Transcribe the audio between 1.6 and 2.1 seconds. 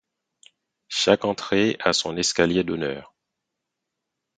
a